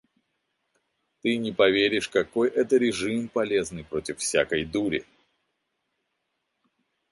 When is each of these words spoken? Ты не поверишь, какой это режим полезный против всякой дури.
Ты 1.21 1.37
не 1.37 1.51
поверишь, 1.51 2.09
какой 2.09 2.49
это 2.49 2.75
режим 2.77 3.27
полезный 3.27 3.83
против 3.83 4.17
всякой 4.17 4.65
дури. 4.65 5.05